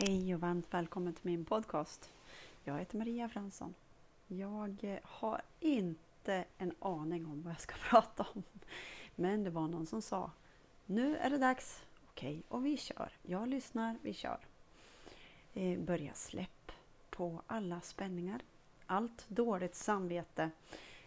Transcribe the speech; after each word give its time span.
Hej 0.00 0.34
och 0.34 0.40
varmt 0.40 0.74
välkommen 0.74 1.14
till 1.14 1.26
min 1.26 1.44
podcast. 1.44 2.12
Jag 2.64 2.78
heter 2.78 2.98
Maria 2.98 3.28
Fransson. 3.28 3.74
Jag 4.26 4.78
eh, 4.82 4.98
har 5.02 5.42
inte 5.60 6.44
en 6.58 6.74
aning 6.78 7.26
om 7.26 7.42
vad 7.42 7.52
jag 7.52 7.60
ska 7.60 7.74
prata 7.90 8.26
om. 8.34 8.42
Men 9.14 9.44
det 9.44 9.50
var 9.50 9.68
någon 9.68 9.86
som 9.86 10.02
sa 10.02 10.30
Nu 10.86 11.16
är 11.16 11.30
det 11.30 11.38
dags. 11.38 11.84
Okej, 12.10 12.42
och 12.48 12.66
vi 12.66 12.76
kör. 12.76 13.12
Jag 13.22 13.48
lyssnar, 13.48 13.98
vi 14.02 14.12
kör. 14.14 14.38
Eh, 15.54 15.78
börja 15.78 16.14
släpp 16.14 16.72
på 17.10 17.42
alla 17.46 17.80
spänningar. 17.80 18.40
Allt 18.86 19.28
dåligt 19.28 19.74
samvete. 19.74 20.50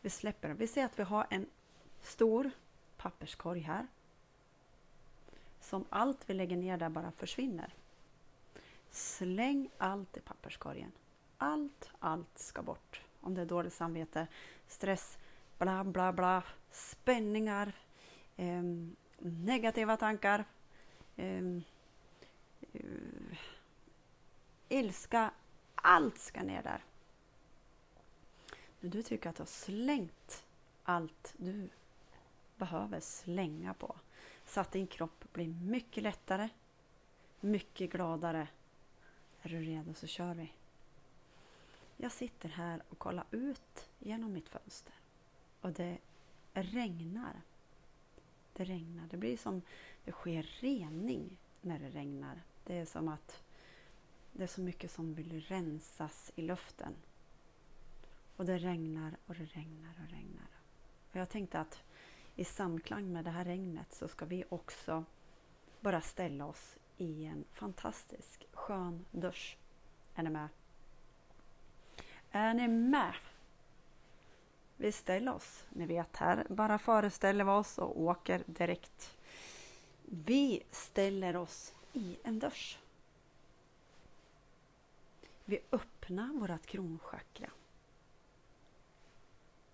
Vi 0.00 0.10
släpper. 0.10 0.50
Vi 0.50 0.66
ser 0.66 0.84
att 0.84 0.98
vi 0.98 1.02
har 1.02 1.26
en 1.30 1.46
stor 2.02 2.50
papperskorg 2.96 3.60
här. 3.60 3.86
Som 5.60 5.84
allt 5.90 6.30
vi 6.30 6.34
lägger 6.34 6.56
ner 6.56 6.76
där 6.76 6.88
bara 6.88 7.10
försvinner. 7.10 7.74
Släng 8.94 9.70
allt 9.78 10.16
i 10.16 10.20
papperskorgen. 10.20 10.92
Allt, 11.38 11.90
allt 11.98 12.38
ska 12.38 12.62
bort. 12.62 13.02
Om 13.20 13.34
det 13.34 13.40
är 13.40 13.46
dåligt 13.46 13.72
samvete, 13.72 14.26
stress, 14.68 15.18
bla 15.58 15.84
bla 15.84 16.12
bla, 16.12 16.42
spänningar, 16.70 17.72
eh, 18.36 18.62
negativa 19.18 19.96
tankar, 19.96 20.44
eh, 21.16 21.44
eh, 22.72 23.38
ilska. 24.68 25.30
Allt 25.74 26.18
ska 26.18 26.42
ner 26.42 26.62
där. 26.62 26.84
När 28.80 28.90
du 28.90 29.02
tycker 29.02 29.30
att 29.30 29.36
du 29.36 29.42
har 29.42 29.46
slängt 29.46 30.44
allt 30.84 31.34
du 31.36 31.68
behöver 32.56 33.00
slänga 33.00 33.74
på 33.74 33.96
så 34.46 34.60
att 34.60 34.72
din 34.72 34.86
kropp 34.86 35.24
blir 35.32 35.48
mycket 35.48 36.02
lättare, 36.02 36.48
mycket 37.40 37.90
gladare 37.90 38.48
är 39.44 39.48
du 39.48 39.60
redo 39.60 39.94
så 39.94 40.06
kör 40.06 40.34
vi. 40.34 40.52
Jag 41.96 42.12
sitter 42.12 42.48
här 42.48 42.82
och 42.88 42.98
kollar 42.98 43.26
ut 43.30 43.90
genom 43.98 44.32
mitt 44.32 44.48
fönster. 44.48 44.94
Och 45.60 45.72
det 45.72 45.98
regnar. 46.52 47.40
Det 48.52 48.64
regnar. 48.64 49.06
Det 49.10 49.16
blir 49.16 49.36
som 49.36 49.62
det 50.04 50.12
sker 50.12 50.42
rening 50.42 51.38
när 51.60 51.78
det 51.78 51.88
regnar. 51.88 52.42
Det 52.64 52.78
är 52.78 52.84
som 52.86 53.08
att 53.08 53.42
det 54.32 54.42
är 54.42 54.46
så 54.46 54.60
mycket 54.60 54.90
som 54.90 55.14
vill 55.14 55.40
rensas 55.40 56.32
i 56.34 56.42
luften. 56.42 56.94
Och 58.36 58.46
det 58.46 58.58
regnar 58.58 59.16
och 59.26 59.34
det 59.34 59.44
regnar 59.44 59.94
och 60.04 60.10
regnar. 60.10 60.48
Och 61.10 61.16
jag 61.16 61.30
tänkte 61.30 61.60
att 61.60 61.82
i 62.36 62.44
samklang 62.44 63.12
med 63.12 63.24
det 63.24 63.30
här 63.30 63.44
regnet 63.44 63.92
så 63.92 64.08
ska 64.08 64.24
vi 64.24 64.44
också 64.48 65.04
bara 65.80 66.00
ställa 66.00 66.46
oss 66.46 66.76
i 66.96 67.24
en 67.24 67.44
fantastisk 67.52 68.46
skön 68.64 69.04
dusch. 69.10 69.56
Är 70.14 70.22
ni 70.22 70.30
med? 70.30 70.48
Är 72.30 72.54
ni 72.54 72.68
med? 72.68 73.14
Vi 74.76 74.92
ställer 74.92 75.34
oss, 75.34 75.64
ni 75.68 75.86
vet 75.86 76.16
här, 76.16 76.46
bara 76.48 76.78
föreställer 76.78 77.44
vi 77.44 77.50
oss 77.50 77.78
och 77.78 78.00
åker 78.00 78.42
direkt. 78.46 79.16
Vi 80.02 80.62
ställer 80.70 81.36
oss 81.36 81.74
i 81.92 82.16
en 82.22 82.38
dusch. 82.38 82.78
Vi 85.44 85.58
öppnar 85.72 86.32
vårt 86.32 86.66
kronchakra. 86.66 87.50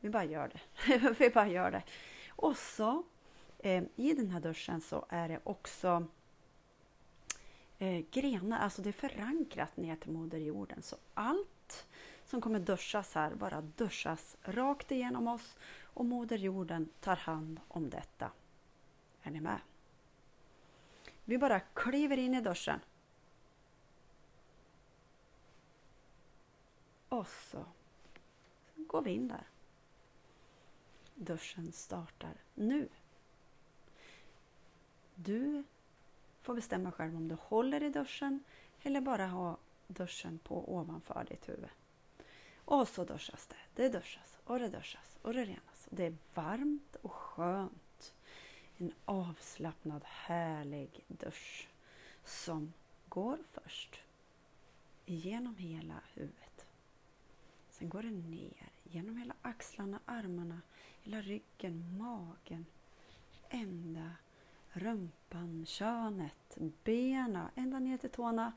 Vi 0.00 0.10
bara 0.10 0.24
gör 0.24 0.48
det. 0.48 1.14
vi 1.18 1.30
bara 1.30 1.48
gör 1.48 1.70
det. 1.70 1.82
Och 2.28 2.56
så 2.56 3.02
eh, 3.58 3.84
i 3.96 4.14
den 4.14 4.30
här 4.30 4.40
duschen 4.40 4.80
så 4.80 5.06
är 5.08 5.28
det 5.28 5.40
också 5.44 6.06
eh, 7.80 8.04
grenar, 8.10 8.58
alltså 8.58 8.82
det 8.82 8.90
är 8.90 9.08
förankrat 9.08 9.76
ner 9.76 9.96
till 9.96 10.10
Moder 10.10 10.38
Jorden. 10.38 10.82
Så 10.82 10.96
allt 11.14 11.86
som 12.24 12.40
kommer 12.40 12.60
duschas 12.60 13.14
här 13.14 13.34
bara 13.34 13.60
duschas 13.60 14.36
rakt 14.42 14.90
igenom 14.90 15.28
oss 15.28 15.56
och 15.82 16.04
Moder 16.04 16.38
Jorden 16.38 16.88
tar 17.00 17.16
hand 17.16 17.60
om 17.68 17.90
detta. 17.90 18.30
Är 19.22 19.30
ni 19.30 19.40
med? 19.40 19.60
Vi 21.24 21.38
bara 21.38 21.60
kliver 21.60 22.16
in 22.16 22.34
i 22.34 22.40
duschen. 22.40 22.80
Och 27.08 27.28
så 27.28 27.64
går 28.76 29.02
vi 29.02 29.10
in 29.10 29.28
där. 29.28 29.48
Duschen 31.14 31.72
startar 31.72 32.34
nu. 32.54 32.88
Du 35.14 35.64
får 36.50 36.54
bestämma 36.54 36.92
själv 36.92 37.16
om 37.16 37.28
du 37.28 37.34
håller 37.34 37.82
i 37.82 37.90
duschen 37.90 38.44
eller 38.82 39.00
bara 39.00 39.26
ha 39.26 39.56
duschen 39.86 40.38
på 40.38 40.74
ovanför 40.74 41.26
ditt 41.28 41.48
huvud. 41.48 41.68
Och 42.64 42.88
så 42.88 43.04
duschas 43.04 43.46
det. 43.46 43.56
Det 43.74 43.88
duschas 43.88 44.38
och 44.44 44.58
det 44.58 44.68
duschas 44.68 45.18
och 45.22 45.34
det 45.34 45.44
renas. 45.44 45.88
Det 45.90 46.06
är 46.06 46.16
varmt 46.34 46.96
och 47.02 47.12
skönt. 47.12 48.14
En 48.78 48.92
avslappnad 49.04 50.02
härlig 50.04 51.04
dusch 51.08 51.68
som 52.24 52.72
går 53.08 53.38
först 53.52 54.00
genom 55.06 55.56
hela 55.56 56.00
huvudet. 56.14 56.66
Sen 57.70 57.88
går 57.88 58.02
det 58.02 58.10
ner 58.10 58.70
genom 58.84 59.16
hela 59.16 59.34
axlarna, 59.42 60.00
armarna, 60.04 60.60
hela 61.02 61.20
ryggen, 61.20 61.98
magen, 61.98 62.66
ända 63.48 64.12
rumpan, 64.72 65.66
könet, 65.66 66.58
benen, 66.84 67.48
ända 67.54 67.78
ner 67.78 67.98
till 67.98 68.10
tårna 68.10 68.52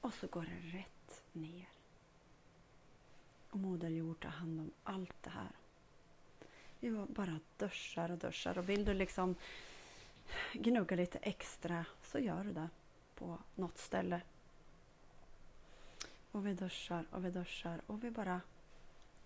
och 0.00 0.14
så 0.14 0.26
går 0.26 0.42
det 0.42 0.78
rätt 0.78 1.22
ner. 1.32 1.68
Och 3.50 3.58
Moder 3.58 3.88
Jord 3.88 4.20
tar 4.20 4.28
hand 4.28 4.60
om 4.60 4.70
allt 4.84 5.22
det 5.22 5.30
här. 5.30 5.50
Vi 6.80 6.90
bara 6.90 7.40
duschar 7.56 8.10
och 8.10 8.18
duschar 8.18 8.58
och 8.58 8.68
vill 8.68 8.84
du 8.84 8.94
liksom 8.94 9.34
gnugga 10.52 10.96
lite 10.96 11.18
extra 11.18 11.84
så 12.02 12.18
gör 12.18 12.44
du 12.44 12.52
det 12.52 12.68
på 13.14 13.38
något 13.54 13.78
ställe. 13.78 14.20
Och 16.32 16.46
vi 16.46 16.54
duschar 16.54 17.04
och 17.10 17.24
vi 17.24 17.30
duschar 17.30 17.80
och 17.86 18.04
vi 18.04 18.10
bara 18.10 18.40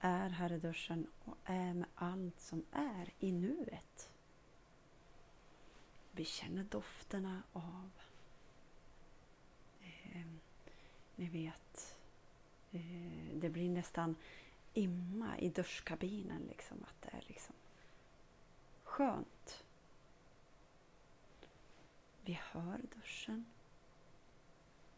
är 0.01 0.29
här 0.29 0.53
i 0.53 0.59
duschen 0.59 1.07
och 1.25 1.37
är 1.45 1.75
med 1.75 1.89
allt 1.95 2.41
som 2.41 2.65
är 2.73 3.13
i 3.19 3.33
nuet. 3.33 3.72
Vi 6.23 6.27
känner 6.27 6.65
dofterna 6.65 7.43
av 7.53 7.91
eh, 9.81 10.27
ni 11.17 11.29
vet, 11.29 11.97
eh, 12.73 13.35
det 13.35 13.49
blir 13.49 13.71
nästan 13.71 14.17
imma 14.75 15.39
i 15.39 15.49
duschkabinen. 15.49 16.43
Liksom, 16.43 16.77
att 16.83 17.03
det 17.03 17.17
är 17.17 17.25
liksom 17.27 17.55
skönt. 18.85 19.65
Vi 22.25 22.33
hör 22.43 22.81
duschen. 22.95 23.45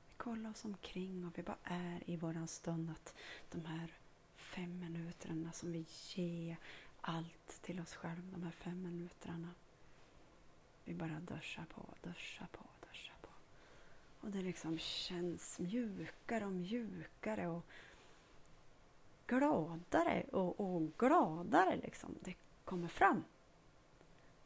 Vi 0.09 0.15
kollar 0.17 0.51
oss 0.51 0.65
omkring 0.65 1.27
och 1.27 1.39
vi 1.39 1.43
bara 1.43 1.59
är 1.65 2.03
i 2.07 2.17
våran 2.17 2.49
stund. 2.49 2.91
Att 2.91 3.15
de 3.51 3.65
här 3.65 3.93
fem 4.37 4.81
minuterna 4.81 5.53
som 5.53 5.73
vi 5.73 5.87
ger 6.15 6.57
allt 7.01 7.63
till 7.63 7.81
oss 7.81 7.95
själva, 7.95 8.31
de 8.33 8.43
här 8.43 8.51
fem 8.53 8.83
minuterna 8.83 9.54
bara 11.09 11.21
duscha 11.21 11.65
på, 11.75 11.87
duscha 12.03 12.47
på, 12.53 12.65
duscha 12.81 13.13
på. 13.21 13.29
Och 14.21 14.31
det 14.31 14.43
liksom 14.43 14.79
känns 14.79 15.59
mjukare 15.59 16.45
och 16.45 16.53
mjukare 16.53 17.49
och 17.49 17.67
gladare 19.27 20.25
och, 20.33 20.61
och 20.61 20.99
gladare 20.99 21.77
liksom. 21.77 22.15
Det 22.21 22.35
kommer 22.65 22.89
fram. 22.89 23.25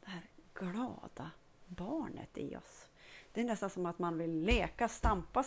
Det 0.01 0.09
här 0.09 0.23
glada 0.53 1.31
barnet 1.67 2.37
i 2.37 2.55
oss. 2.55 2.89
Det 3.31 3.41
är 3.41 3.45
nästan 3.45 3.69
som 3.69 3.85
att 3.85 3.99
man 3.99 4.17
vill 4.17 4.41
leka 4.41 4.87
stampa. 4.87 5.43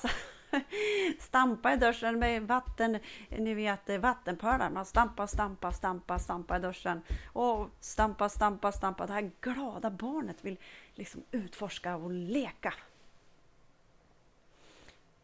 stampa 1.18 1.72
i 1.72 1.76
duschen 1.76 2.18
med 2.18 2.42
vatten, 2.42 2.98
ni 3.28 3.54
vet 3.54 3.88
eh, 3.88 3.98
vattenpölar. 3.98 4.70
Man 4.70 4.86
stampar, 4.86 5.26
stampar, 5.26 5.72
stampar, 5.72 6.18
stampar 6.18 6.58
i 6.58 6.62
duschen. 6.62 7.02
Och 7.32 7.70
stampa, 7.80 8.28
stampa, 8.28 8.72
stampa. 8.72 9.06
Det 9.06 9.12
här 9.12 9.30
glada 9.40 9.90
barnet 9.90 10.44
vill 10.44 10.58
liksom 10.94 11.22
utforska 11.30 11.96
och 11.96 12.10
leka. 12.10 12.74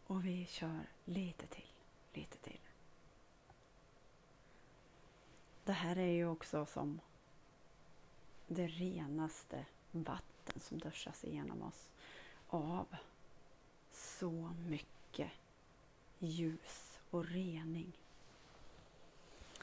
Och 0.07 0.27
vi 0.27 0.47
kör 0.47 0.87
lite 1.05 1.47
till, 1.47 1.73
lite 2.13 2.39
till. 2.39 2.61
Det 5.65 5.73
här 5.73 5.99
är 5.99 6.13
ju 6.13 6.29
också 6.29 6.67
som 6.67 7.01
det 8.47 8.67
renaste 8.67 9.65
vatten 9.91 10.61
som 10.61 10.79
duschas 10.79 11.25
igenom 11.25 11.63
oss 11.63 11.91
av 12.49 12.87
så 13.93 14.55
mycket 14.69 14.98
mycket 15.09 15.31
ljus 16.19 17.01
och 17.11 17.25
rening. 17.25 17.93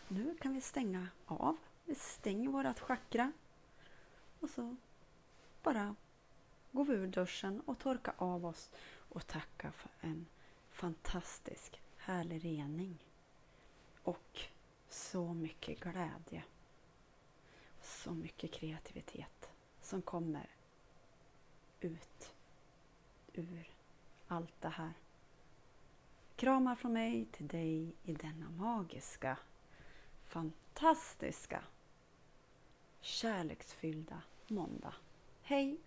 Nu 0.08 0.38
kan 0.42 0.54
vi 0.54 0.62
stänga 0.62 1.08
av. 1.26 1.58
Vi 1.86 1.96
stänger 1.96 2.50
vårt 2.50 2.80
chakra 2.80 3.32
och 4.40 4.50
så 4.50 4.76
bara 5.64 5.96
går 6.72 6.86
vi 6.86 6.94
ur 6.94 7.08
duschen 7.08 7.62
och 7.66 7.80
torkar 7.80 8.14
av 8.18 8.46
oss 8.46 8.72
och 9.10 9.28
tackar 9.28 9.72
för 9.72 9.90
en 10.02 10.26
fantastisk, 10.70 11.82
härlig 11.98 12.46
rening. 12.46 12.98
Och 14.04 14.42
så 14.90 15.34
mycket 15.34 15.80
glädje. 15.80 16.44
Så 17.82 18.12
mycket 18.12 18.52
kreativitet 18.52 19.50
som 19.82 20.02
kommer 20.02 20.50
ut 21.80 22.34
ur 23.34 23.70
allt 24.28 24.62
det 24.62 24.70
här. 24.70 24.94
Kramar 26.36 26.76
från 26.76 26.94
mig 26.94 27.26
till 27.32 27.48
dig 27.48 27.96
i 28.04 28.14
denna 28.14 28.50
magiska, 28.50 29.38
fantastiska, 30.28 31.64
kärleksfyllda 33.02 34.22
måndag. 34.48 34.94
Hej! 35.42 35.78